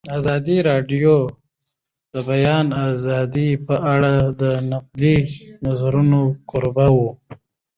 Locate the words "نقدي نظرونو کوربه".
4.71-6.87